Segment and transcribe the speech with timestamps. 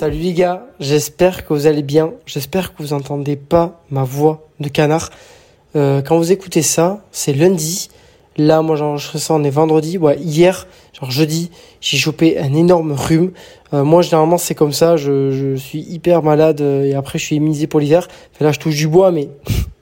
[0.00, 2.14] Salut les gars, j'espère que vous allez bien.
[2.24, 5.10] J'espère que vous entendez pas ma voix de canard.
[5.76, 7.90] Euh, quand vous écoutez ça, c'est lundi.
[8.38, 9.98] Là, moi, j'enregistre ça, on est vendredi.
[9.98, 10.66] Ouais, hier,
[10.98, 11.50] genre jeudi,
[11.82, 13.32] j'ai chopé un énorme rhume.
[13.74, 14.96] Euh, moi, généralement, c'est comme ça.
[14.96, 18.08] Je, suis hyper malade euh, et après, je suis immunisé pour l'hiver.
[18.40, 19.28] là, je touche du bois, mais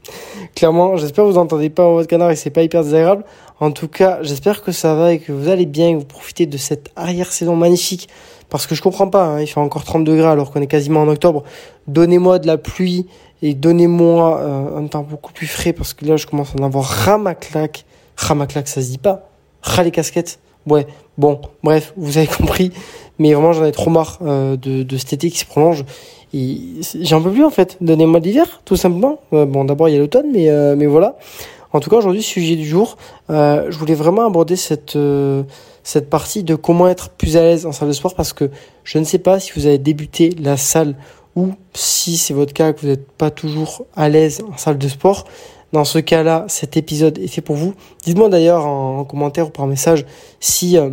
[0.56, 2.82] clairement, j'espère que vous entendez pas ma voix de canard et que c'est pas hyper
[2.82, 3.22] désagréable.
[3.60, 6.04] En tout cas, j'espère que ça va et que vous allez bien et que vous
[6.04, 8.08] profitez de cette arrière-saison magnifique
[8.50, 11.02] parce que je comprends pas, hein, il fait encore 30 degrés alors qu'on est quasiment
[11.02, 11.44] en octobre.
[11.86, 13.06] Donnez-moi de la pluie
[13.42, 16.64] et donnez-moi euh, un temps beaucoup plus frais parce que là je commence à en
[16.64, 17.84] avoir ramaclac.
[18.16, 19.28] Ramaclac, ça se dit pas.
[19.62, 20.38] Ras les casquettes.
[20.66, 20.86] Ouais,
[21.18, 22.72] bon, bref, vous avez compris.
[23.18, 25.84] Mais vraiment j'en ai trop marre euh, de, de cet été qui se prolonge.
[26.32, 27.76] J'en peux plus en fait.
[27.80, 29.20] Donnez-moi de l'hiver, tout simplement.
[29.32, 31.16] Euh, bon, d'abord il y a l'automne, mais, mais voilà.
[31.72, 32.96] En tout cas, aujourd'hui, sujet du jour,
[33.28, 34.96] je voulais vraiment aborder cette
[35.88, 38.50] cette partie de comment être plus à l'aise en salle de sport parce que
[38.84, 40.96] je ne sais pas si vous avez débuté la salle
[41.34, 44.86] ou si c'est votre cas que vous n'êtes pas toujours à l'aise en salle de
[44.86, 45.24] sport.
[45.72, 47.72] Dans ce cas-là, cet épisode est fait pour vous.
[48.04, 50.04] Dites-moi d'ailleurs en, commentaire ou par message
[50.40, 50.90] si euh,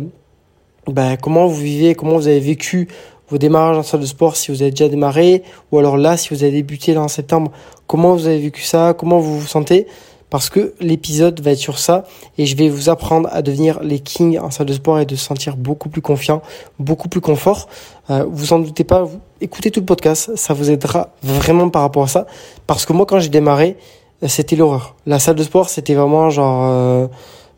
[0.86, 2.88] ben, comment vous vivez, comment vous avez vécu
[3.28, 6.30] vos démarrages en salle de sport, si vous avez déjà démarré, ou alors là, si
[6.32, 7.52] vous avez débuté là en septembre,
[7.86, 9.88] comment vous avez vécu ça, comment vous vous sentez
[10.30, 12.04] parce que l'épisode va être sur ça
[12.38, 15.14] et je vais vous apprendre à devenir les kings en salle de sport et de
[15.14, 16.42] se sentir beaucoup plus confiant,
[16.78, 17.68] beaucoup plus confort.
[18.10, 19.06] Euh, vous en doutez pas,
[19.40, 22.26] écoutez tout le podcast, ça vous aidera vraiment par rapport à ça.
[22.66, 23.76] Parce que moi, quand j'ai démarré,
[24.22, 24.96] euh, c'était l'horreur.
[25.06, 27.06] La salle de sport, c'était vraiment genre euh,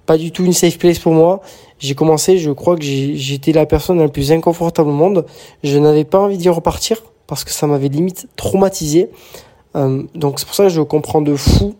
[0.06, 1.40] pas du tout une safe place pour moi.
[1.78, 5.24] J'ai commencé, je crois que j'étais la personne la plus inconfortable au monde.
[5.62, 9.10] Je n'avais pas envie d'y repartir parce que ça m'avait limite traumatisé.
[9.76, 11.74] Euh, donc c'est pour ça que je comprends de fou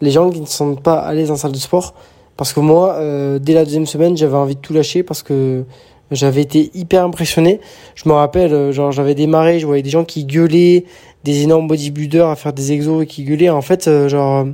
[0.00, 1.94] les gens qui ne sont pas à l'aise en salle de sport.
[2.36, 5.64] Parce que moi, euh, dès la deuxième semaine, j'avais envie de tout lâcher parce que
[6.10, 7.60] j'avais été hyper impressionné.
[7.94, 10.84] Je me rappelle, euh, genre j'avais démarré, je voyais des gens qui gueulaient,
[11.22, 13.50] des énormes bodybuilders à faire des exos et qui gueulaient.
[13.50, 14.46] En fait, euh, genre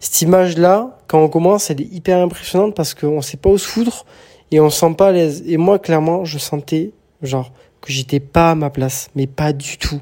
[0.00, 3.66] cette image-là, quand on commence, elle est hyper impressionnante parce qu'on sait pas où se
[3.66, 4.04] foutre
[4.50, 5.44] et on se sent pas à l'aise.
[5.46, 6.90] Et moi, clairement, je sentais
[7.22, 10.00] genre que j'étais pas à ma place, mais pas du tout.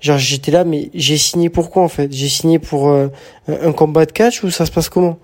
[0.00, 2.10] Genre j'étais là, mais j'ai signé pour quoi en fait?
[2.10, 3.08] J'ai signé pour euh,
[3.48, 5.18] un combat de catch ou ça se passe comment?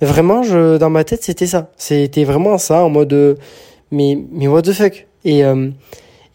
[0.00, 1.70] Vraiment, je, dans ma tête, c'était ça.
[1.76, 3.34] C'était vraiment ça, en mode, euh,
[3.90, 5.06] mais, mais what the fuck?
[5.24, 5.70] Et, euh,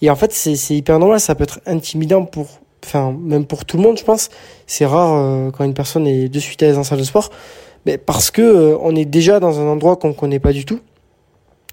[0.01, 3.63] et en fait, c'est, c'est hyper normal, ça peut être intimidant pour, enfin, même pour
[3.63, 4.29] tout le monde, je pense.
[4.65, 7.29] C'est rare quand une personne est de suite à l'aise en salle de sport,
[7.85, 10.81] mais parce que on est déjà dans un endroit qu'on connaît pas du tout.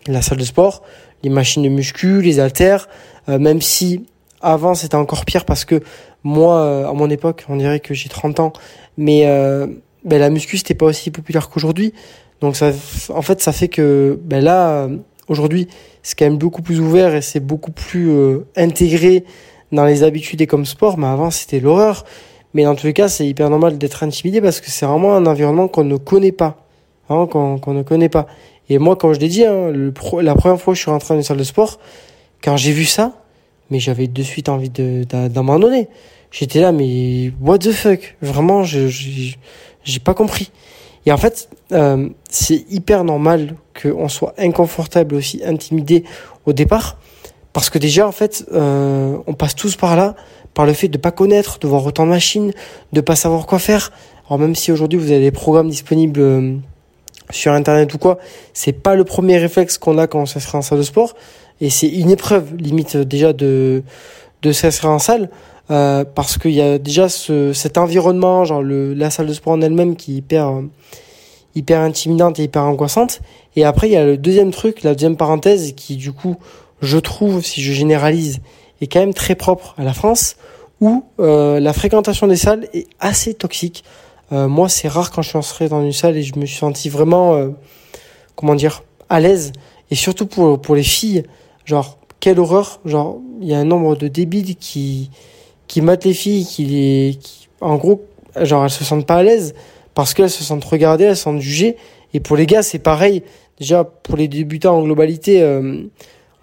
[0.07, 0.83] La salle de sport,
[1.25, 2.89] les machines de muscu, les haltères,
[3.27, 4.07] même si
[4.41, 5.81] avant c'était encore pire parce que
[6.25, 8.53] moi, euh, à mon époque, on dirait que j'ai 30 ans,
[8.97, 9.67] mais euh,
[10.05, 11.93] ben, la muscu, c'était pas aussi populaire qu'aujourd'hui.
[12.41, 12.73] Donc, ça,
[13.11, 14.89] en fait, ça fait que ben, là,
[15.29, 15.69] aujourd'hui,
[16.03, 19.25] c'est quand même beaucoup plus ouvert et c'est beaucoup plus euh, intégré
[19.73, 20.99] dans les habitudes et comme sport.
[20.99, 22.05] Mais avant, c'était l'horreur.
[22.53, 25.27] Mais dans tous les cas, c'est hyper normal d'être intimidé parce que c'est vraiment un
[25.27, 26.67] environnement qu'on ne connaît pas.
[27.09, 28.27] Qu'on ne connaît pas.
[28.69, 29.93] Et moi, quand je l'ai dit, hein, le
[30.23, 31.81] la première fois que je suis rentré dans une salle de sport,
[32.43, 33.20] quand j'ai vu ça,
[33.71, 35.89] mais j'avais de suite envie de d'abandonner.
[36.31, 38.17] J'étais là, mais what the fuck?
[38.23, 38.89] Vraiment, je
[39.85, 40.51] j'ai pas compris.
[41.07, 46.05] Et en fait, euh, c'est hyper normal qu'on soit inconfortable aussi, intimidé
[46.47, 46.99] au départ,
[47.53, 50.15] parce que déjà, en fait, euh, on passe tous par là,
[50.55, 52.53] par le fait de pas connaître, de voir autant de machines,
[52.93, 53.93] de pas savoir quoi faire.
[54.27, 56.57] Alors même si aujourd'hui vous avez des programmes disponibles euh,
[57.31, 58.19] sur internet ou quoi,
[58.53, 61.15] c'est pas le premier réflexe qu'on a quand on s'inscrit en salle de sport.
[61.61, 63.83] Et c'est une épreuve, limite, déjà de,
[64.43, 65.31] de s'inscrire en salle.
[65.71, 69.53] Euh, parce qu'il y a déjà ce, cet environnement, genre le, la salle de sport
[69.53, 70.53] en elle-même qui est hyper,
[71.55, 73.21] hyper intimidante et hyper angoissante.
[73.55, 76.37] Et après, il y a le deuxième truc, la deuxième parenthèse, qui du coup,
[76.83, 78.41] je trouve, si je généralise,
[78.81, 80.37] est quand même très propre à la France,
[80.81, 83.85] où euh, la fréquentation des salles est assez toxique.
[84.33, 86.59] Euh, moi, c'est rare quand je suis entré dans une salle et je me suis
[86.59, 87.51] senti vraiment, euh,
[88.37, 89.53] comment dire, à l'aise.
[89.91, 91.25] Et surtout pour, pour les filles,
[91.71, 92.81] Genre, quelle horreur.
[92.85, 95.09] Genre, il y a un nombre de débiles qui,
[95.69, 97.19] qui matent les filles, qui les,
[97.61, 98.03] en gros,
[98.43, 99.55] genre, elles se sentent pas à l'aise
[99.95, 101.77] parce qu'elles se sentent regardées, elles se sentent jugées.
[102.13, 103.23] Et pour les gars, c'est pareil.
[103.61, 105.85] Déjà, pour les débutants en globalité, euh,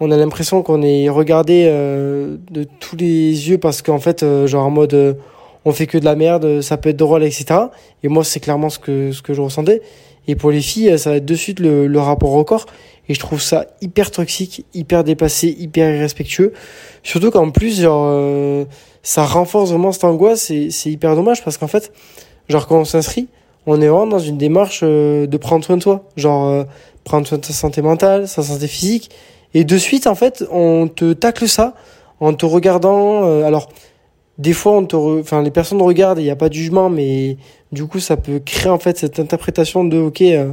[0.00, 4.46] on a l'impression qu'on est regardé euh, de tous les yeux parce qu'en fait, euh,
[4.46, 5.18] genre en mode,
[5.66, 7.60] on fait que de la merde, ça peut être drôle, etc.
[8.02, 9.82] Et moi, c'est clairement ce que ce que je ressentais.
[10.28, 12.66] Et pour les filles, ça va être de suite le, le rapport au corps.
[13.08, 16.52] Et je trouve ça hyper toxique, hyper dépassé, hyper irrespectueux.
[17.02, 18.64] Surtout qu'en plus, genre, euh,
[19.02, 21.90] ça renforce vraiment cette angoisse et c'est hyper dommage parce qu'en fait,
[22.48, 23.28] genre, quand on s'inscrit,
[23.66, 26.04] on est vraiment dans une démarche euh, de prendre soin de soi.
[26.16, 26.64] Genre, euh,
[27.04, 29.10] prendre soin de sa santé mentale, sa santé physique.
[29.54, 31.74] Et de suite, en fait, on te tacle ça
[32.20, 33.24] en te regardant.
[33.24, 33.68] Euh, alors,
[34.38, 37.36] des fois, on te enfin, les personnes regardent, il n'y a pas de jugement, mais
[37.72, 40.52] du coup, ça peut créer en fait cette interprétation de ok, euh,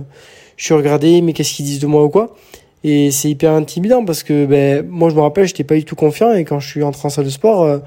[0.58, 2.36] je suis regardé, mais qu'est-ce qu'ils disent de moi ou quoi?
[2.84, 5.96] Et c'est hyper intimidant parce que ben, moi, je me rappelle, j'étais pas du tout
[5.96, 7.80] confiant et quand je suis entré en salle de sport, euh,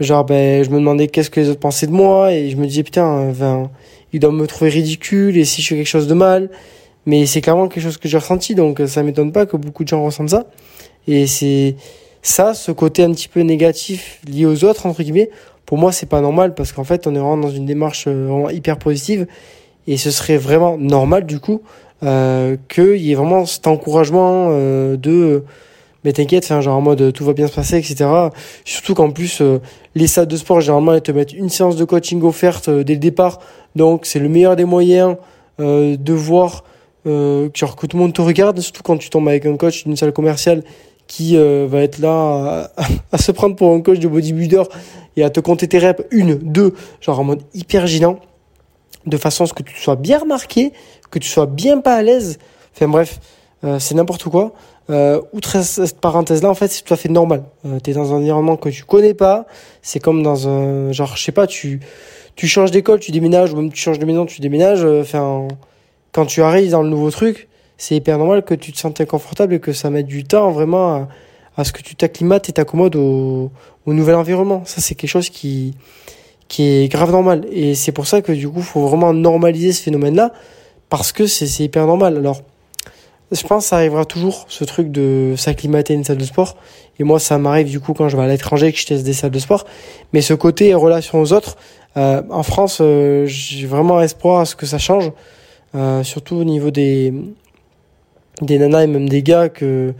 [0.00, 2.66] genre, ben, je me demandais qu'est-ce que les autres pensaient de moi et je me
[2.66, 3.70] disais putain, enfin,
[4.12, 6.50] ils doivent me trouver ridicule et si je fais quelque chose de mal.
[7.06, 9.88] Mais c'est clairement quelque chose que j'ai ressenti, donc ça m'étonne pas que beaucoup de
[9.88, 10.46] gens ressentent ça.
[11.06, 11.76] Et c'est
[12.24, 15.30] ça, ce côté un petit peu négatif lié aux autres, entre guillemets,
[15.66, 18.26] pour moi, c'est pas normal parce qu'en fait, on est vraiment dans une démarche euh,
[18.26, 19.26] vraiment hyper positive
[19.86, 21.60] et ce serait vraiment normal, du coup,
[22.02, 25.44] euh, qu'il y ait vraiment cet encouragement euh, de
[26.02, 28.04] mais t'inquiète, enfin, genre en mode tout va bien se passer, etc.
[28.66, 29.58] Surtout qu'en plus, euh,
[29.94, 32.98] les salles de sport, généralement, elles te mettent une séance de coaching offerte dès le
[32.98, 33.38] départ.
[33.74, 35.16] Donc, c'est le meilleur des moyens
[35.58, 36.64] de voir
[37.06, 39.96] genre, que tout le monde te regarde, surtout quand tu tombes avec un coach d'une
[39.96, 40.62] salle commerciale
[41.14, 42.72] qui euh, va être là
[43.12, 44.64] à, se prendre pour un coach de bodybuilder
[45.16, 48.18] et à te compter tes reps, une, deux, genre en mode hyper gênant,
[49.06, 50.72] de façon à ce que tu sois bien remarqué,
[51.12, 52.40] que tu sois bien pas à l'aise.
[52.74, 53.20] Enfin bref,
[53.62, 54.54] euh, c'est n'importe quoi.
[54.90, 57.44] Euh, outre cette parenthèse-là, en fait, c'est tout à fait normal.
[57.64, 59.46] Euh, tu es dans un environnement que tu connais pas.
[59.82, 60.90] C'est comme dans un...
[60.90, 61.78] Genre, je sais pas, tu,
[62.34, 64.84] tu changes d'école, tu déménages, ou même tu changes de maison, tu déménages.
[64.84, 65.46] Enfin,
[66.10, 69.54] quand tu arrives dans le nouveau truc, c'est hyper normal que tu te sentes inconfortable
[69.54, 71.08] et que ça mette du temps vraiment
[71.56, 73.50] à, ce que tu t'acclimates et t'accommodes au,
[73.86, 74.62] au nouvel environnement.
[74.64, 75.74] Ça, c'est quelque chose qui,
[76.48, 77.46] qui est grave normal.
[77.50, 80.32] Et c'est pour ça que du coup, faut vraiment normaliser ce phénomène-là
[80.88, 82.16] parce que c'est hyper normal.
[82.16, 82.42] Alors,
[83.32, 86.56] je pense que ça arrivera toujours, ce truc de s'acclimater à une salle de sport.
[86.98, 89.12] Et moi, ça m'arrive du coup quand je vais à l'étranger que je teste des
[89.12, 89.64] salles de sport.
[90.12, 91.56] Mais ce côté relation aux autres,
[91.96, 95.10] euh, en France, euh, j'ai vraiment espoir à ce que ça change.
[95.74, 97.12] Euh, surtout au niveau des,
[98.40, 99.94] des nanas et même des gars que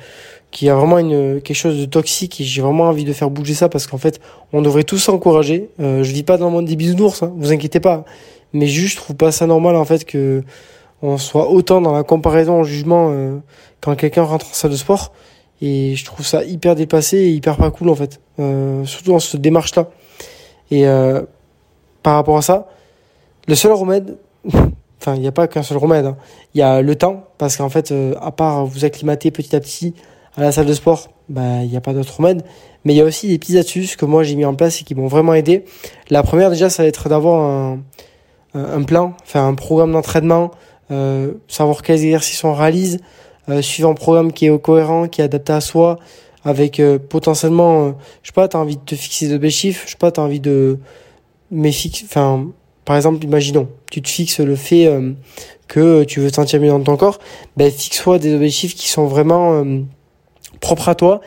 [0.51, 3.55] qui a vraiment une quelque chose de toxique et j'ai vraiment envie de faire bouger
[3.55, 4.21] ça parce qu'en fait
[4.53, 5.71] on devrait tous s'encourager.
[5.81, 8.05] Euh, je vis pas dans le monde des bisounours hein, vous inquiétez pas.
[8.53, 10.43] Mais juste je trouve pas ça normal en fait que
[11.03, 13.37] on soit autant dans la comparaison en jugement euh,
[13.81, 15.13] quand quelqu'un rentre en salle de sport.
[15.61, 18.21] Et je trouve ça hyper dépassé et hyper pas cool en fait.
[18.39, 19.89] Euh, surtout dans cette démarche là
[20.71, 21.23] et euh,
[22.03, 22.69] par rapport à ça
[23.47, 24.17] le seul remède
[25.05, 26.07] Enfin, il n'y a pas qu'un seul remède.
[26.07, 26.17] Hein.
[26.55, 29.61] Il y a le temps, parce qu'en fait, euh, à part vous acclimater petit à
[29.61, 29.93] petit
[30.35, 32.43] à la salle de sport, bah, il n'y a pas d'autre remède.
[32.85, 34.85] Mais il y a aussi des petites astuces que moi j'ai mis en place et
[34.85, 35.67] qui m'ont vraiment aidé.
[36.09, 37.77] La première, déjà, ça va être d'avoir
[38.55, 40.53] un, plan, enfin un programme d'entraînement,
[40.91, 42.99] euh, savoir quels exercices on réalise,
[43.51, 45.99] euh, suivre un programme qui est cohérent, qui est adapté à soi,
[46.45, 49.91] avec euh, potentiellement, je sais pas, tu as envie de te fixer de chiffres, je
[49.91, 50.79] sais pas, tu as envie de...
[51.51, 52.47] Mais fixe, enfin,
[52.85, 55.13] par exemple, imaginons, tu te fixes le fait euh,
[55.69, 57.19] que tu veux te sentir mieux dans ton corps,
[57.57, 59.81] ben fixe-toi des objectifs qui sont vraiment euh,
[60.61, 61.21] propres à toi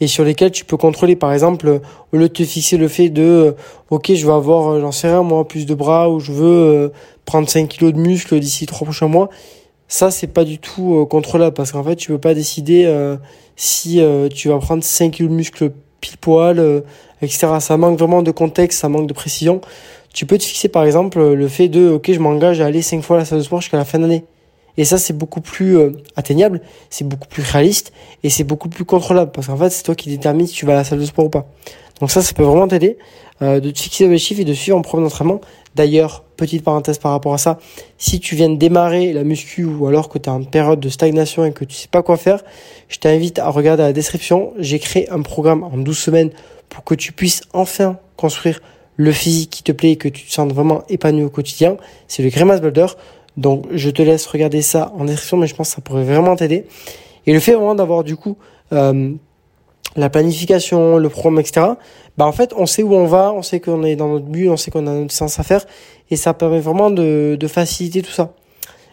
[0.00, 1.16] et sur lesquels tu peux contrôler.
[1.16, 1.80] Par exemple,
[2.12, 3.52] au lieu de te fixer le fait de, euh,
[3.90, 6.92] ok, je veux avoir, j'en sais rien, moi, plus de bras ou je veux
[7.24, 9.28] prendre 5 kilos de muscles d'ici trois prochains mois,
[9.88, 12.88] ça, c'est pas du tout contrôlable parce qu'en fait, tu peux pas décider
[13.56, 14.00] si
[14.32, 16.84] tu vas prendre 5 kilos de muscles pile poil,
[17.20, 17.48] etc.
[17.58, 19.60] Ça manque vraiment de contexte, ça manque de précision
[20.12, 23.02] tu peux te fixer par exemple le fait de ok je m'engage à aller cinq
[23.02, 24.24] fois à la salle de sport jusqu'à la fin d'année
[24.76, 28.84] et ça c'est beaucoup plus euh, atteignable c'est beaucoup plus réaliste et c'est beaucoup plus
[28.84, 29.30] contrôlable.
[29.32, 31.26] Parce qu'en fait c'est toi qui détermine si tu vas à la salle de sport
[31.26, 31.46] ou pas.
[32.00, 32.98] Donc ça ça peut vraiment t'aider
[33.42, 35.40] euh, de te fixer des objectifs et de suivre un programme d'entraînement.
[35.74, 37.58] D'ailleurs petite parenthèse par rapport à ça
[37.98, 40.88] si tu viens de démarrer la muscu ou alors que tu es en période de
[40.88, 42.42] stagnation et que tu sais pas quoi faire
[42.88, 44.52] je t'invite à regarder la description.
[44.58, 46.30] J'ai créé un programme en 12 semaines
[46.68, 48.60] pour que tu puisses enfin construire
[49.00, 52.22] le physique qui te plaît et que tu te sens vraiment épanoui au quotidien, c'est
[52.22, 52.86] le Grimace Builder.
[53.38, 56.36] Donc je te laisse regarder ça en description, mais je pense que ça pourrait vraiment
[56.36, 56.66] t'aider.
[57.26, 58.36] Et le fait vraiment d'avoir du coup
[58.72, 59.12] euh,
[59.96, 61.66] la planification, le programme, etc.
[62.18, 64.50] Bah en fait, on sait où on va, on sait qu'on est dans notre but,
[64.50, 65.64] on sait qu'on a notre sens à faire,
[66.10, 68.34] et ça permet vraiment de, de faciliter tout ça.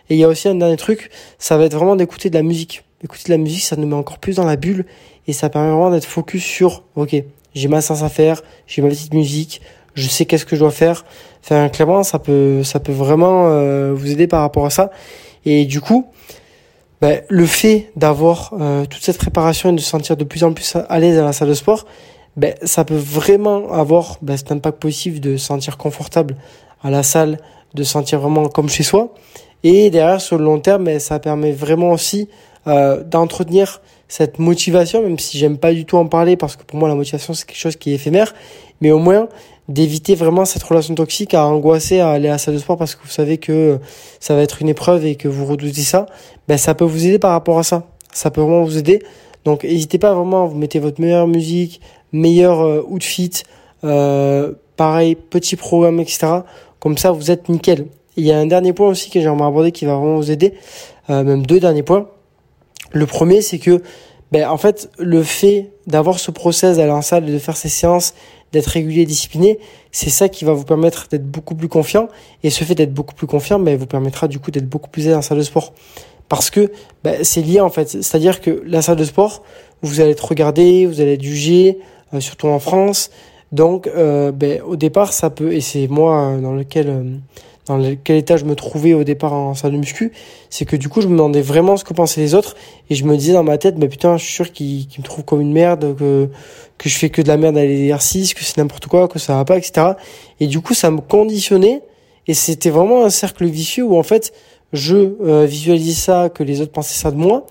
[0.10, 2.44] Et il y a aussi un dernier truc, ça va être vraiment d'écouter de la
[2.44, 2.86] musique.
[3.04, 4.86] Écouter de la musique, ça nous met encore plus dans la bulle,
[5.28, 7.14] et ça permet vraiment d'être focus sur, ok,
[7.54, 9.62] j'ai ma sens à faire, j'ai ma petite musique,
[9.98, 11.04] je sais qu'est-ce que je dois faire.
[11.42, 14.92] Clairement, ça peut, ça peut vraiment euh, vous aider par rapport à ça.
[15.46, 16.06] Et du coup,
[17.02, 20.54] ben, le fait d'avoir euh, toute cette préparation et de se sentir de plus en
[20.54, 21.86] plus à l'aise dans la salle de sport,
[22.36, 26.36] ben, ça peut vraiment avoir ben, cet impact positif de se sentir confortable
[26.84, 27.40] à la salle,
[27.74, 29.14] de se sentir vraiment comme chez soi.
[29.64, 32.30] Et derrière, sur le long terme, ben, ça permet vraiment aussi
[32.68, 36.80] euh, d'entretenir cette motivation, même si j'aime pas du tout en parler parce que pour
[36.80, 38.34] moi la motivation c'est quelque chose qui est éphémère,
[38.82, 39.28] mais au moins
[39.68, 42.96] d'éviter vraiment cette relation toxique à angoisser à aller à la salle de sport parce
[42.96, 43.80] que vous savez que
[44.20, 46.06] ça va être une épreuve et que vous redoutez ça,
[46.48, 47.84] ben ça peut vous aider par rapport à ça.
[48.14, 49.04] Ça peut vraiment vous aider.
[49.44, 51.82] Donc n'hésitez pas vraiment, vous mettez votre meilleure musique,
[52.12, 53.44] meilleur euh, outfit,
[53.84, 56.28] euh, pareil, petit programme, etc.
[56.80, 57.88] Comme ça, vous êtes nickel.
[58.16, 60.54] Il y a un dernier point aussi que j'aimerais aborder qui va vraiment vous aider,
[61.10, 62.08] euh, même deux derniers points.
[62.92, 63.82] Le premier, c'est que,
[64.32, 67.70] ben, en fait, le fait d'avoir ce process d'aller en salle et de faire ces
[67.70, 68.14] séances,
[68.52, 69.60] d'être régulier et discipliné,
[69.92, 72.08] c'est ça qui va vous permettre d'être beaucoup plus confiant.
[72.44, 75.08] Et ce fait d'être beaucoup plus confiant, ben, vous permettra du coup d'être beaucoup plus
[75.08, 75.74] aidé en salle de sport.
[76.30, 76.72] Parce que
[77.04, 77.90] ben, c'est lié en fait.
[77.90, 79.44] C'est-à-dire que la salle de sport,
[79.82, 81.80] vous allez être regardé, vous allez être jugé,
[82.14, 83.12] euh, surtout en France.
[83.52, 87.22] Donc, euh, ben, au départ, ça peut, et c'est moi euh, dans lequel,
[87.68, 90.14] dans quel état je me trouvais au départ en salle de muscu,
[90.50, 92.56] c'est que du coup, je me demandais vraiment ce que pensaient les autres,
[92.90, 95.26] et je me disais dans ma tête, bah putain, je suis sûr qu'ils me trouvent
[95.26, 96.30] comme une merde, que
[96.78, 99.36] que je fais que de la merde à l'exercice, que c'est n'importe quoi, que ça
[99.36, 99.94] va pas, etc.
[100.40, 101.82] Et du coup, ça me conditionnait,
[102.28, 104.32] et c'était vraiment un cercle vicieux où en fait,
[104.74, 107.48] je euh, visualisais ça, que les autres pensaient ça de moi,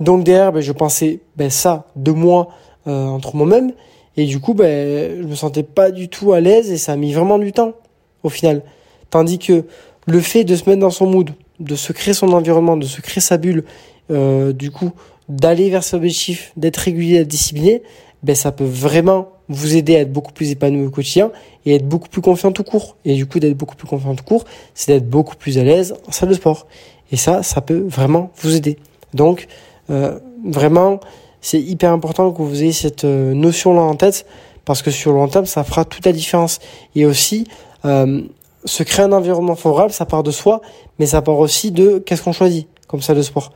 [0.00, 2.48] donc derrière, ben, je pensais ben, ça de moi
[2.86, 3.72] euh, entre moi-même,
[4.16, 6.96] et du coup, ben, je me sentais pas du tout à l'aise, et ça a
[6.96, 7.74] mis vraiment du temps
[8.22, 8.62] au final.
[9.10, 9.64] Tandis que
[10.06, 13.00] le fait de se mettre dans son mood, de se créer son environnement, de se
[13.00, 13.64] créer sa bulle,
[14.10, 14.92] euh, du coup,
[15.28, 17.82] d'aller vers ses objectifs, d'être régulier, d'être discipliné,
[18.22, 21.32] ben ça peut vraiment vous aider à être beaucoup plus épanoui au quotidien
[21.66, 22.96] et être beaucoup plus confiant tout court.
[23.04, 25.94] Et du coup, d'être beaucoup plus confiant tout court, c'est d'être beaucoup plus à l'aise
[26.06, 26.66] en salle de sport.
[27.12, 28.78] Et ça, ça peut vraiment vous aider.
[29.14, 29.48] Donc,
[29.90, 31.00] euh, vraiment,
[31.40, 34.26] c'est hyper important que vous ayez cette euh, notion-là en tête
[34.64, 36.60] parce que sur le long terme, ça fera toute la différence.
[36.94, 37.46] Et aussi,
[37.84, 38.22] euh,
[38.64, 40.60] se créer un environnement favorable, ça part de soi,
[40.98, 43.52] mais ça part aussi de qu'est-ce qu'on choisit comme salle de sport.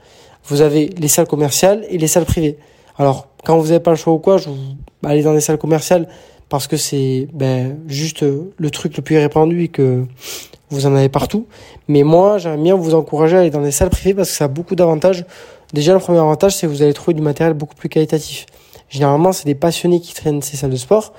[0.46, 2.58] Vous avez les salles commerciales et les salles privées.
[2.98, 4.56] Alors, quand vous n'avez pas le choix ou quoi, je vous
[5.04, 6.08] allez dans les salles commerciales
[6.48, 10.04] parce que c'est ben, juste le truc le plus répandu et que
[10.70, 11.46] vous en avez partout.
[11.88, 14.44] Mais moi, j'aime bien vous encourager à aller dans les salles privées parce que ça
[14.44, 15.24] a beaucoup d'avantages.
[15.72, 18.46] Déjà, le premier avantage, c'est que vous allez trouver du matériel beaucoup plus qualitatif.
[18.88, 21.12] Généralement, c'est des passionnés qui traînent ces salles de sport.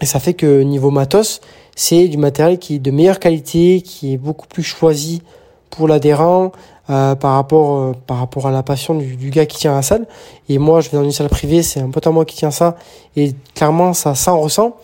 [0.00, 1.40] Et ça fait que niveau matos,
[1.76, 5.22] c'est du matériel qui est de meilleure qualité, qui est beaucoup plus choisi
[5.70, 6.52] pour l'adhérent
[6.90, 10.06] euh, par rapport euh, par rapport à la passion du, gars qui tient la salle.
[10.48, 12.50] Et moi, je vais dans une salle privée, c'est un pote à moi qui tient
[12.50, 12.76] ça,
[13.16, 14.76] et clairement, ça s'en ressent.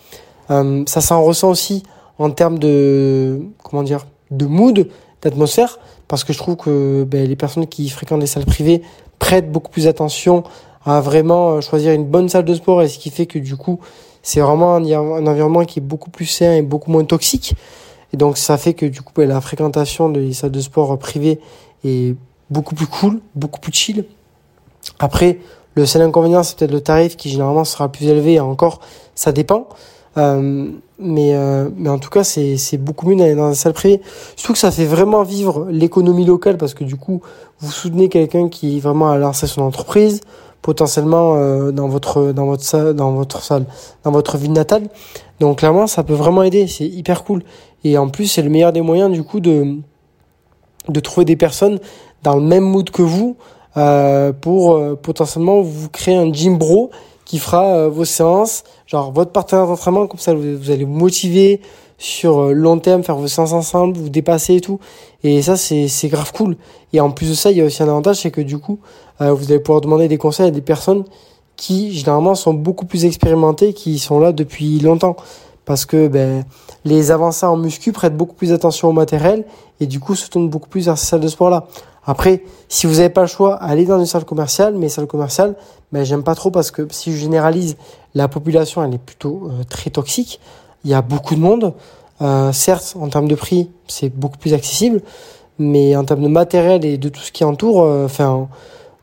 [0.49, 1.83] Euh, ça s'en ressent aussi
[2.17, 4.87] en termes de comment dire de mood,
[5.21, 8.81] d'atmosphère, parce que je trouve que ben, les personnes qui fréquentent les salles privées
[9.19, 10.43] prêtent beaucoup plus attention
[10.83, 13.55] à vraiment euh, choisir une bonne salle de sport, et ce qui fait que du
[13.55, 13.79] coup,
[14.23, 17.55] c'est vraiment un, un, environnement qui est beaucoup plus sain et beaucoup moins toxique.
[18.13, 21.39] Et donc ça fait que du coup ben, la fréquentation des salles de sport privées
[21.83, 22.15] est
[22.49, 24.05] beaucoup plus cool, beaucoup plus chill.
[24.99, 25.39] Après,
[25.75, 28.33] le seul inconvénient, c'est peut-être le tarif qui généralement sera plus élevé.
[28.33, 28.81] Et encore,
[29.15, 29.67] ça dépend.
[30.17, 33.73] Euh, mais, euh, mais en tout cas, c'est, c'est beaucoup mieux d'aller dans la salle
[33.73, 34.01] privée.
[34.35, 37.21] Surtout que ça fait vraiment vivre l'économie locale parce que du coup,
[37.59, 40.21] vous soutenez quelqu'un qui vraiment a lancé son entreprise
[40.61, 43.65] potentiellement euh, dans votre dans votre salle dans votre salle
[44.03, 44.83] dans votre ville natale.
[45.39, 46.67] Donc clairement ça peut vraiment aider.
[46.67, 47.43] C'est hyper cool.
[47.83, 49.77] Et en plus c'est le meilleur des moyens du coup de
[50.89, 51.79] de trouver des personnes
[52.23, 53.35] dans le même mood que vous
[53.77, 56.91] euh, pour euh, potentiellement vous créer un gym bro
[57.23, 61.61] qui fera euh, vos séances genre votre partenaire d'entraînement comme ça vous, allez vous motiver
[62.01, 64.79] sur euh, long terme faire vos séances ensemble vous dépasser et tout
[65.23, 66.57] et ça c'est grave cool
[66.93, 68.79] et en plus de ça il y a aussi un avantage c'est que du coup
[69.21, 71.03] euh, vous allez pouvoir demander des conseils à des personnes
[71.61, 75.15] qui généralement sont beaucoup plus expérimentées, qui sont là depuis longtemps.
[75.63, 76.43] Parce que ben,
[76.85, 79.45] les avancés en muscu prêtent beaucoup plus attention au matériel
[79.79, 81.67] et du coup se tournent beaucoup plus vers ces salles de sport-là.
[82.03, 85.55] Après, si vous n'avez pas le choix, allez dans une salle commerciale, mais salle commerciale,
[85.91, 87.77] ben, j'aime pas trop parce que si je généralise,
[88.15, 90.39] la population elle est plutôt euh, très toxique.
[90.83, 91.73] Il y a beaucoup de monde.
[92.21, 95.01] Euh, certes, en termes de prix, c'est beaucoup plus accessible,
[95.57, 98.47] mais en termes de matériel et de tout ce qui entoure, euh, enfin,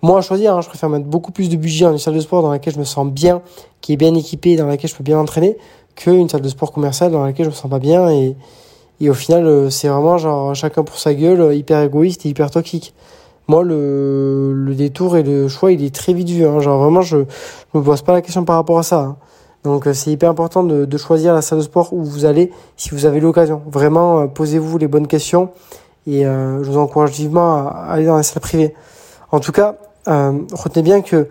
[0.03, 2.21] moi, à choisir, hein, je préfère mettre beaucoup plus de budget dans une salle de
[2.21, 3.43] sport dans laquelle je me sens bien,
[3.81, 5.59] qui est bien équipée, dans laquelle je peux bien entraîner,
[5.97, 8.09] qu'une salle de sport commerciale dans laquelle je me sens pas bien.
[8.11, 8.37] Et,
[9.01, 12.29] et au final, euh, c'est vraiment genre chacun pour sa gueule, euh, hyper égoïste et
[12.29, 12.95] hyper toxique.
[13.49, 16.47] Moi, le, le détour et le choix, il est très vite vu.
[16.47, 16.61] Hein.
[16.61, 19.01] Genre vraiment, je, je me pose pas la question par rapport à ça.
[19.01, 19.17] Hein.
[19.65, 22.91] Donc euh, c'est hyper important de, choisir la salle de sport où vous allez si
[22.91, 23.63] vous avez l'occasion.
[23.67, 25.51] Vraiment, posez-vous les bonnes questions
[26.09, 28.75] et euh, je vous encourage vivement à aller dans la salle privée.
[29.31, 29.77] En tout cas,
[30.09, 31.29] euh, retenez bien que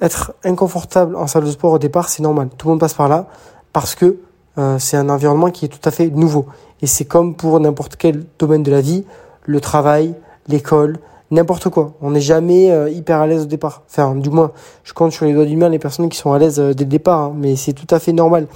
[0.00, 2.48] être inconfortable en salle de sport au départ, c'est normal.
[2.56, 3.26] Tout le monde passe par là
[3.72, 4.18] parce que
[4.58, 6.46] euh, c'est un environnement qui est tout à fait nouveau.
[6.82, 9.04] Et c'est comme pour n'importe quel domaine de la vie,
[9.46, 10.14] le travail,
[10.46, 10.98] l'école,
[11.30, 11.92] n'importe quoi.
[12.00, 13.82] On n'est jamais euh, hyper à l'aise au départ.
[13.88, 14.52] Enfin, du moins,
[14.84, 16.84] je compte sur les doigts du main les personnes qui sont à l'aise euh, dès
[16.84, 17.32] le départ, hein.
[17.36, 18.46] mais c'est tout à fait normal.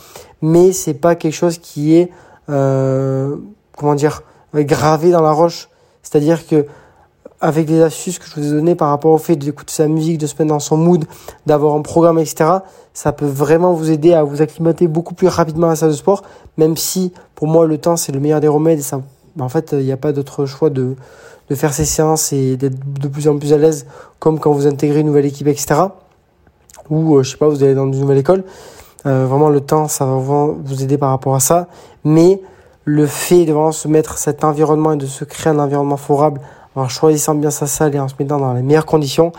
[0.42, 2.10] Mais c'est pas quelque chose qui est,
[2.50, 3.36] euh,
[3.76, 4.22] comment dire,
[4.54, 5.68] gravé dans la roche.
[6.02, 6.66] C'est-à-dire que
[7.40, 10.18] avec des astuces que je vous ai données par rapport au fait d'écouter sa musique,
[10.18, 11.04] de se mettre dans son mood,
[11.44, 12.50] d'avoir un programme, etc.,
[12.94, 15.94] ça peut vraiment vous aider à vous acclimater beaucoup plus rapidement à la salle de
[15.94, 16.22] sport,
[16.56, 19.02] même si pour moi le temps c'est le meilleur des remèdes et ça,
[19.38, 20.94] en fait il n'y a pas d'autre choix de,
[21.50, 23.86] de faire ces séances et d'être de plus en plus à l'aise,
[24.18, 25.74] comme quand vous intégrez une nouvelle équipe, etc.
[26.90, 28.44] Ou euh, je sais pas, vous allez dans une nouvelle école.
[29.06, 31.68] Euh, vraiment le temps ça va vous aider par rapport à ça,
[32.04, 32.40] mais
[32.84, 36.40] le fait de vraiment se mettre cet environnement et de se créer un environnement favorable
[36.74, 39.32] en choisissant bien sa salle et en se mettant dans les meilleures conditions,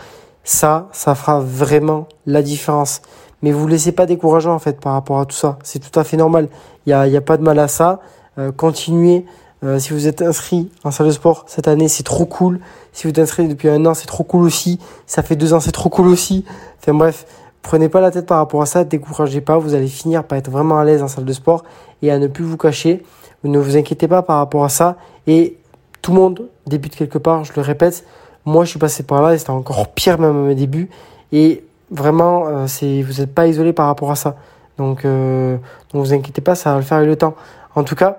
[0.44, 3.02] ça, ça fera vraiment la différence.
[3.42, 5.58] Mais vous ne laissez pas décourageant en fait par rapport à tout ça.
[5.62, 6.48] C'est tout à fait normal.
[6.86, 8.00] Il n'y a, y a pas de mal à ça.
[8.38, 9.26] Euh, continuez.
[9.64, 12.60] Euh, si vous êtes inscrit en salle de sport cette année, c'est trop cool.
[12.92, 14.78] Si vous êtes inscrit depuis un an, c'est trop cool aussi.
[15.06, 16.44] Ça fait deux ans, c'est trop cool aussi.
[16.80, 17.26] Enfin bref,
[17.62, 18.84] prenez pas la tête par rapport à ça.
[18.84, 19.58] Découragez pas.
[19.58, 21.64] Vous allez finir par être vraiment à l'aise en salle de sport
[22.02, 23.02] et à ne plus vous cacher.
[23.44, 24.96] Ne vous inquiétez pas par rapport à ça.
[25.26, 25.56] Et
[26.02, 28.04] tout le monde débute quelque part, je le répète.
[28.44, 30.88] Moi, je suis passé par là et c'était encore pire même à mes débuts.
[31.32, 34.36] Et vraiment, euh, c'est, vous n'êtes pas isolé par rapport à ça.
[34.78, 35.56] Donc, euh,
[35.92, 37.34] donc, vous inquiétez pas, ça va le faire avec le temps.
[37.74, 38.18] En tout cas,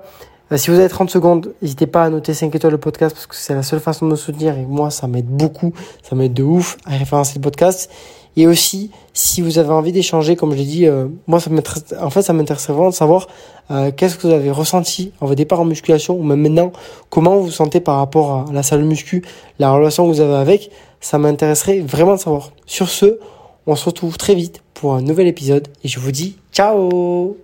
[0.55, 3.35] si vous avez 30 secondes, n'hésitez pas à noter 5 étoiles le podcast parce que
[3.35, 5.73] c'est la seule façon de me soutenir et moi, ça m'aide beaucoup,
[6.03, 7.91] ça m'aide de ouf à référencer le podcast.
[8.37, 11.85] Et aussi, si vous avez envie d'échanger, comme je l'ai dit, euh, moi, ça m'intéresse,
[11.99, 13.27] en fait, ça m'intéresse vraiment de savoir
[13.71, 16.71] euh, qu'est-ce que vous avez ressenti en votre départ en musculation, ou même maintenant,
[17.09, 19.25] comment vous vous sentez par rapport à la salle muscu,
[19.57, 20.69] la relation que vous avez avec.
[21.01, 22.51] Ça m'intéresserait vraiment de savoir.
[22.67, 23.19] Sur ce,
[23.65, 27.35] on se retrouve très vite pour un nouvel épisode et je vous dis ciao